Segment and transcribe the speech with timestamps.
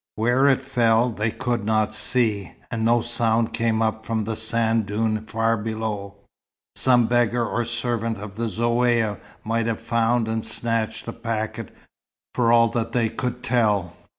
[0.15, 4.87] Where it fell, they could not see, and no sound came up from the sand
[4.87, 6.15] dune far below.
[6.75, 11.69] Some beggar or servant of the Zaouïa might have found and snatched the packet,
[12.33, 13.93] for all that they could tell.